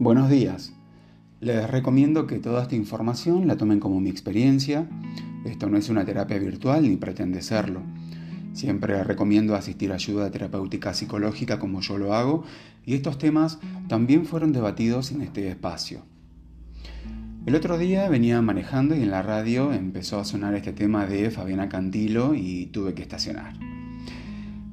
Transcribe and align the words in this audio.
Buenos 0.00 0.30
días. 0.30 0.72
Les 1.40 1.68
recomiendo 1.68 2.28
que 2.28 2.38
toda 2.38 2.62
esta 2.62 2.76
información 2.76 3.48
la 3.48 3.56
tomen 3.56 3.80
como 3.80 4.00
mi 4.00 4.10
experiencia. 4.10 4.88
Esto 5.44 5.68
no 5.68 5.76
es 5.76 5.88
una 5.88 6.04
terapia 6.04 6.38
virtual 6.38 6.84
ni 6.84 6.96
pretende 6.96 7.42
serlo. 7.42 7.82
Siempre 8.52 9.02
recomiendo 9.02 9.56
asistir 9.56 9.90
a 9.90 9.96
ayuda 9.96 10.30
terapéutica 10.30 10.94
psicológica 10.94 11.58
como 11.58 11.80
yo 11.80 11.98
lo 11.98 12.14
hago 12.14 12.44
y 12.86 12.94
estos 12.94 13.18
temas 13.18 13.58
también 13.88 14.24
fueron 14.24 14.52
debatidos 14.52 15.10
en 15.10 15.20
este 15.20 15.48
espacio. 15.48 16.02
El 17.44 17.56
otro 17.56 17.76
día 17.76 18.08
venía 18.08 18.40
manejando 18.40 18.94
y 18.94 19.02
en 19.02 19.10
la 19.10 19.22
radio 19.22 19.72
empezó 19.72 20.20
a 20.20 20.24
sonar 20.24 20.54
este 20.54 20.72
tema 20.72 21.06
de 21.06 21.32
Fabiana 21.32 21.68
Cantilo 21.68 22.34
y 22.36 22.66
tuve 22.66 22.94
que 22.94 23.02
estacionar. 23.02 23.67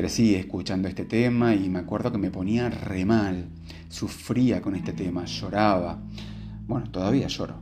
Crecí 0.00 0.34
escuchando 0.34 0.88
este 0.88 1.04
tema 1.04 1.54
y 1.54 1.68
me 1.68 1.80
acuerdo 1.80 2.10
que 2.10 2.16
me 2.16 2.30
ponía 2.30 2.70
re 2.70 3.04
mal, 3.04 3.50
sufría 3.90 4.62
con 4.62 4.74
este 4.74 4.94
tema, 4.94 5.26
lloraba. 5.26 5.98
Bueno, 6.66 6.90
todavía 6.90 7.26
lloro. 7.26 7.56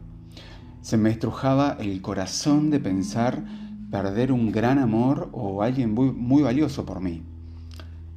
Se 0.80 0.97
me 0.97 1.11
estrujaba 1.11 1.77
el 1.80 2.01
corazón 2.01 2.70
de 2.70 2.78
pensar 2.78 3.42
perder 3.91 4.30
un 4.30 4.52
gran 4.52 4.78
amor 4.78 5.30
o 5.33 5.64
alguien 5.64 5.92
muy, 5.92 6.12
muy 6.12 6.41
valioso 6.41 6.87
por 6.87 7.01
mí. 7.01 7.24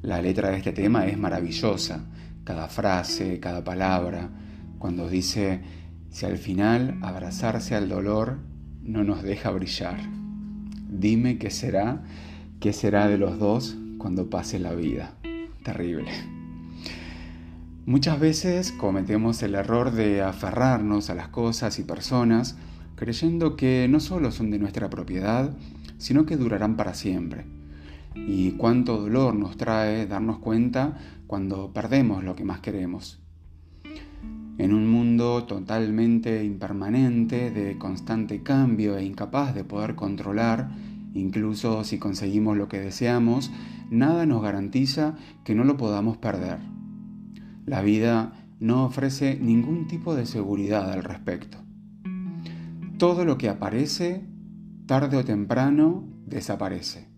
La 0.02 0.22
letra 0.22 0.50
de 0.50 0.58
este 0.58 0.70
tema 0.70 1.04
es 1.06 1.18
maravillosa, 1.18 2.04
cada 2.44 2.68
frase, 2.68 3.40
cada 3.40 3.64
palabra, 3.64 4.30
cuando 4.78 5.08
dice, 5.08 5.62
si 6.10 6.26
al 6.26 6.38
final 6.38 6.96
abrazarse 7.02 7.74
al 7.74 7.88
dolor 7.88 8.38
no 8.84 9.02
nos 9.02 9.24
deja 9.24 9.50
brillar, 9.50 9.98
dime 10.88 11.38
qué 11.38 11.50
será, 11.50 12.04
qué 12.60 12.72
será 12.72 13.08
de 13.08 13.18
los 13.18 13.40
dos 13.40 13.78
cuando 14.02 14.28
pase 14.28 14.58
la 14.58 14.74
vida. 14.74 15.14
Terrible. 15.62 16.10
Muchas 17.86 18.18
veces 18.18 18.72
cometemos 18.72 19.40
el 19.44 19.54
error 19.54 19.92
de 19.92 20.22
aferrarnos 20.22 21.08
a 21.08 21.14
las 21.14 21.28
cosas 21.28 21.78
y 21.78 21.84
personas 21.84 22.56
creyendo 22.96 23.56
que 23.56 23.86
no 23.88 24.00
solo 24.00 24.32
son 24.32 24.50
de 24.50 24.58
nuestra 24.58 24.90
propiedad, 24.90 25.56
sino 25.98 26.26
que 26.26 26.36
durarán 26.36 26.76
para 26.76 26.94
siempre. 26.94 27.44
Y 28.14 28.52
cuánto 28.52 29.00
dolor 29.00 29.36
nos 29.36 29.56
trae 29.56 30.06
darnos 30.06 30.38
cuenta 30.38 30.98
cuando 31.28 31.72
perdemos 31.72 32.24
lo 32.24 32.34
que 32.34 32.44
más 32.44 32.58
queremos. 32.58 33.20
En 34.58 34.74
un 34.74 34.90
mundo 34.90 35.44
totalmente 35.44 36.44
impermanente, 36.44 37.52
de 37.52 37.78
constante 37.78 38.42
cambio 38.42 38.96
e 38.96 39.04
incapaz 39.04 39.54
de 39.54 39.64
poder 39.64 39.94
controlar, 39.94 40.70
incluso 41.14 41.84
si 41.84 41.98
conseguimos 41.98 42.56
lo 42.56 42.68
que 42.68 42.80
deseamos, 42.80 43.50
nada 43.92 44.24
nos 44.24 44.42
garantiza 44.42 45.16
que 45.44 45.54
no 45.54 45.64
lo 45.64 45.76
podamos 45.76 46.16
perder. 46.16 46.58
La 47.66 47.82
vida 47.82 48.32
no 48.58 48.84
ofrece 48.84 49.38
ningún 49.38 49.86
tipo 49.86 50.14
de 50.14 50.24
seguridad 50.24 50.90
al 50.90 51.04
respecto. 51.04 51.58
Todo 52.96 53.24
lo 53.24 53.36
que 53.36 53.48
aparece, 53.48 54.24
tarde 54.86 55.18
o 55.18 55.24
temprano, 55.24 56.08
desaparece. 56.26 57.08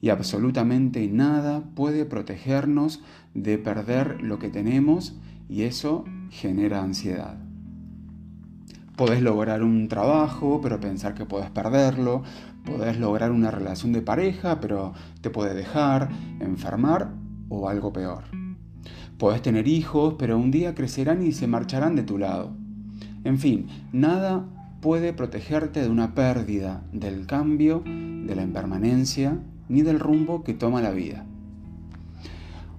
Y 0.00 0.10
absolutamente 0.10 1.06
nada 1.08 1.64
puede 1.74 2.04
protegernos 2.04 3.02
de 3.34 3.58
perder 3.58 4.22
lo 4.22 4.38
que 4.38 4.48
tenemos 4.48 5.18
y 5.48 5.62
eso 5.62 6.04
genera 6.30 6.82
ansiedad. 6.82 7.49
Podés 9.00 9.22
lograr 9.22 9.62
un 9.62 9.88
trabajo, 9.88 10.60
pero 10.60 10.78
pensar 10.78 11.14
que 11.14 11.24
puedes 11.24 11.48
perderlo. 11.48 12.22
Podés 12.66 13.00
lograr 13.00 13.30
una 13.30 13.50
relación 13.50 13.94
de 13.94 14.02
pareja, 14.02 14.60
pero 14.60 14.92
te 15.22 15.30
puede 15.30 15.54
dejar, 15.54 16.10
enfermar 16.38 17.10
o 17.48 17.70
algo 17.70 17.94
peor. 17.94 18.24
Podés 19.16 19.40
tener 19.40 19.68
hijos, 19.68 20.16
pero 20.18 20.36
un 20.36 20.50
día 20.50 20.74
crecerán 20.74 21.26
y 21.26 21.32
se 21.32 21.46
marcharán 21.46 21.96
de 21.96 22.02
tu 22.02 22.18
lado. 22.18 22.52
En 23.24 23.38
fin, 23.38 23.68
nada 23.90 24.44
puede 24.82 25.14
protegerte 25.14 25.80
de 25.80 25.88
una 25.88 26.14
pérdida, 26.14 26.82
del 26.92 27.24
cambio, 27.24 27.82
de 27.86 28.34
la 28.36 28.42
impermanencia, 28.42 29.38
ni 29.70 29.80
del 29.80 29.98
rumbo 29.98 30.44
que 30.44 30.52
toma 30.52 30.82
la 30.82 30.90
vida. 30.90 31.24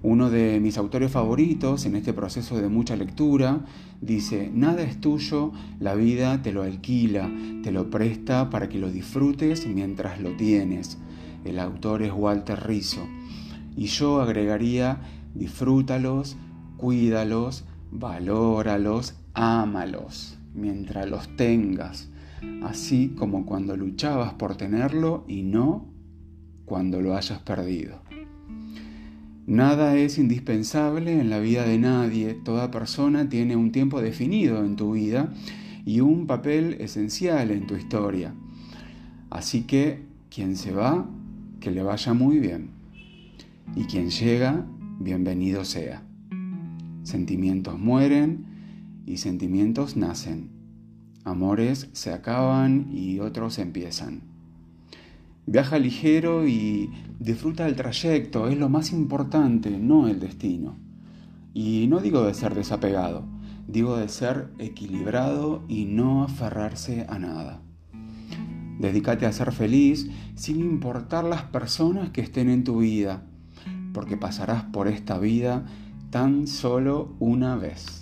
Uno 0.02 0.30
de 0.30 0.58
mis 0.58 0.78
autores 0.78 1.12
favoritos 1.12 1.86
en 1.86 1.94
este 1.94 2.12
proceso 2.12 2.60
de 2.60 2.68
mucha 2.68 2.96
lectura 2.96 3.60
dice, 4.00 4.50
nada 4.52 4.82
es 4.82 5.00
tuyo, 5.00 5.52
la 5.78 5.94
vida 5.94 6.42
te 6.42 6.50
lo 6.52 6.62
alquila, 6.62 7.30
te 7.62 7.70
lo 7.70 7.88
presta 7.88 8.50
para 8.50 8.68
que 8.68 8.78
lo 8.78 8.90
disfrutes 8.90 9.66
mientras 9.68 10.20
lo 10.20 10.36
tienes. 10.36 10.98
El 11.44 11.60
autor 11.60 12.02
es 12.02 12.12
Walter 12.12 12.66
Rizzo. 12.66 13.06
Y 13.76 13.86
yo 13.86 14.20
agregaría, 14.20 15.00
disfrútalos, 15.34 16.36
cuídalos, 16.76 17.64
valóralos, 17.92 19.14
ámalos 19.34 20.38
mientras 20.54 21.08
los 21.08 21.36
tengas, 21.36 22.10
así 22.62 23.14
como 23.16 23.46
cuando 23.46 23.76
luchabas 23.76 24.34
por 24.34 24.56
tenerlo 24.56 25.24
y 25.28 25.42
no 25.42 25.86
cuando 26.64 27.00
lo 27.00 27.16
hayas 27.16 27.38
perdido. 27.40 28.01
Nada 29.46 29.96
es 29.96 30.18
indispensable 30.18 31.20
en 31.20 31.28
la 31.28 31.40
vida 31.40 31.64
de 31.64 31.76
nadie, 31.76 32.34
toda 32.34 32.70
persona 32.70 33.28
tiene 33.28 33.56
un 33.56 33.72
tiempo 33.72 34.00
definido 34.00 34.64
en 34.64 34.76
tu 34.76 34.92
vida 34.92 35.32
y 35.84 36.00
un 36.00 36.28
papel 36.28 36.76
esencial 36.78 37.50
en 37.50 37.66
tu 37.66 37.74
historia. 37.74 38.34
Así 39.30 39.62
que 39.62 40.04
quien 40.30 40.56
se 40.56 40.70
va, 40.72 41.08
que 41.58 41.72
le 41.72 41.82
vaya 41.82 42.14
muy 42.14 42.38
bien. 42.38 42.70
Y 43.74 43.84
quien 43.84 44.10
llega, 44.10 44.64
bienvenido 45.00 45.64
sea. 45.64 46.04
Sentimientos 47.02 47.78
mueren 47.78 48.44
y 49.06 49.16
sentimientos 49.16 49.96
nacen. 49.96 50.50
Amores 51.24 51.88
se 51.92 52.12
acaban 52.12 52.90
y 52.92 53.18
otros 53.18 53.58
empiezan. 53.58 54.31
Viaja 55.46 55.78
ligero 55.78 56.46
y 56.46 56.90
disfruta 57.18 57.64
del 57.64 57.74
trayecto, 57.74 58.48
es 58.48 58.56
lo 58.56 58.68
más 58.68 58.92
importante, 58.92 59.70
no 59.70 60.06
el 60.06 60.20
destino. 60.20 60.76
Y 61.52 61.86
no 61.88 61.98
digo 61.98 62.22
de 62.22 62.32
ser 62.34 62.54
desapegado, 62.54 63.24
digo 63.66 63.96
de 63.96 64.08
ser 64.08 64.52
equilibrado 64.58 65.64
y 65.68 65.84
no 65.84 66.22
aferrarse 66.22 67.06
a 67.08 67.18
nada. 67.18 67.60
Dedícate 68.78 69.26
a 69.26 69.32
ser 69.32 69.50
feliz 69.50 70.08
sin 70.36 70.60
importar 70.60 71.24
las 71.24 71.42
personas 71.42 72.10
que 72.10 72.20
estén 72.20 72.48
en 72.48 72.62
tu 72.62 72.78
vida, 72.78 73.24
porque 73.92 74.16
pasarás 74.16 74.62
por 74.64 74.86
esta 74.86 75.18
vida 75.18 75.66
tan 76.10 76.46
solo 76.46 77.16
una 77.18 77.56
vez. 77.56 78.01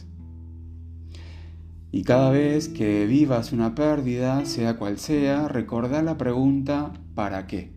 Y 1.92 2.04
cada 2.04 2.30
vez 2.30 2.68
que 2.68 3.06
vivas 3.06 3.52
una 3.52 3.74
pérdida, 3.74 4.44
sea 4.44 4.76
cual 4.76 4.98
sea, 4.98 5.48
recordá 5.48 6.02
la 6.02 6.16
pregunta 6.16 6.92
¿para 7.16 7.48
qué? 7.48 7.72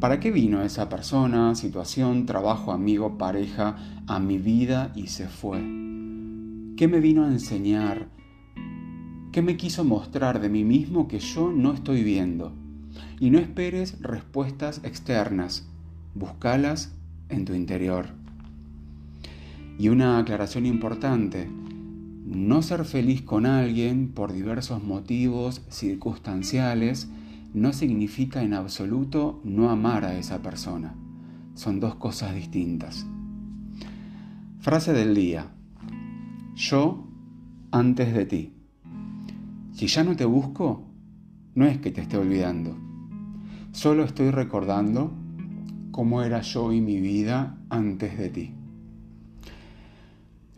¿Para 0.00 0.20
qué 0.20 0.30
vino 0.30 0.62
esa 0.62 0.90
persona, 0.90 1.54
situación, 1.54 2.26
trabajo, 2.26 2.72
amigo, 2.72 3.16
pareja 3.16 3.76
a 4.06 4.20
mi 4.20 4.36
vida 4.36 4.92
y 4.94 5.06
se 5.06 5.28
fue? 5.28 5.58
¿Qué 6.76 6.88
me 6.88 7.00
vino 7.00 7.24
a 7.24 7.28
enseñar? 7.28 8.08
¿Qué 9.32 9.40
me 9.40 9.56
quiso 9.56 9.82
mostrar 9.84 10.38
de 10.38 10.50
mí 10.50 10.64
mismo 10.64 11.08
que 11.08 11.18
yo 11.18 11.50
no 11.50 11.72
estoy 11.72 12.04
viendo? 12.04 12.52
Y 13.18 13.30
no 13.30 13.38
esperes 13.38 13.98
respuestas 14.02 14.82
externas, 14.84 15.66
búscalas 16.14 16.94
en 17.30 17.46
tu 17.46 17.54
interior. 17.54 18.08
Y 19.78 19.88
una 19.88 20.18
aclaración 20.18 20.66
importante, 20.66 21.48
no 22.26 22.60
ser 22.60 22.84
feliz 22.84 23.22
con 23.22 23.46
alguien 23.46 24.08
por 24.08 24.32
diversos 24.32 24.82
motivos 24.82 25.62
circunstanciales 25.68 27.08
no 27.54 27.72
significa 27.72 28.42
en 28.42 28.52
absoluto 28.52 29.40
no 29.44 29.70
amar 29.70 30.04
a 30.04 30.18
esa 30.18 30.42
persona. 30.42 30.96
Son 31.54 31.78
dos 31.78 31.94
cosas 31.94 32.34
distintas. 32.34 33.06
Frase 34.58 34.92
del 34.92 35.14
día. 35.14 35.46
Yo 36.56 37.06
antes 37.70 38.12
de 38.12 38.26
ti. 38.26 38.52
Si 39.72 39.86
ya 39.86 40.02
no 40.02 40.16
te 40.16 40.24
busco, 40.24 40.84
no 41.54 41.64
es 41.64 41.78
que 41.78 41.92
te 41.92 42.00
esté 42.00 42.18
olvidando. 42.18 42.76
Solo 43.70 44.02
estoy 44.02 44.30
recordando 44.32 45.12
cómo 45.92 46.22
era 46.22 46.40
yo 46.40 46.72
y 46.72 46.80
mi 46.80 47.00
vida 47.00 47.56
antes 47.70 48.18
de 48.18 48.28
ti. 48.30 48.54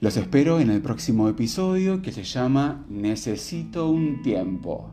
Los 0.00 0.16
espero 0.16 0.60
en 0.60 0.70
el 0.70 0.80
próximo 0.80 1.28
episodio 1.28 2.02
que 2.02 2.12
se 2.12 2.22
llama 2.22 2.84
Necesito 2.88 3.90
un 3.90 4.22
tiempo. 4.22 4.92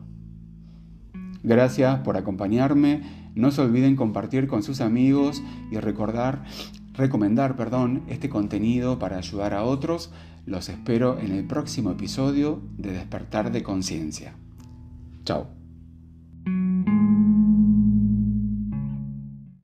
Gracias 1.44 2.00
por 2.00 2.16
acompañarme. 2.16 3.30
No 3.36 3.52
se 3.52 3.60
olviden 3.60 3.94
compartir 3.94 4.48
con 4.48 4.64
sus 4.64 4.80
amigos 4.80 5.44
y 5.70 5.76
recordar, 5.76 6.42
recomendar, 6.92 7.54
perdón, 7.54 8.02
este 8.08 8.28
contenido 8.28 8.98
para 8.98 9.18
ayudar 9.18 9.54
a 9.54 9.62
otros. 9.62 10.10
Los 10.44 10.68
espero 10.68 11.20
en 11.20 11.30
el 11.30 11.44
próximo 11.46 11.92
episodio 11.92 12.60
de 12.76 12.90
Despertar 12.90 13.52
de 13.52 13.62
Conciencia. 13.62 14.34
Chao. 15.24 15.55